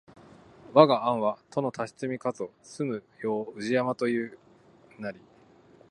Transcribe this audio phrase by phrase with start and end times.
[0.73, 4.39] わが庵は都のたつみしかぞ住む世を宇治山と人は言
[4.95, 5.19] ふなり